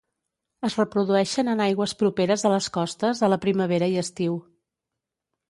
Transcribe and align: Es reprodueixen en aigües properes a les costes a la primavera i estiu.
Es 0.69 0.77
reprodueixen 0.77 1.51
en 1.53 1.61
aigües 1.65 1.93
properes 1.99 2.47
a 2.49 2.51
les 2.55 2.71
costes 2.79 3.23
a 3.29 3.31
la 3.35 3.41
primavera 3.45 3.93
i 3.95 4.01
estiu. 4.07 4.41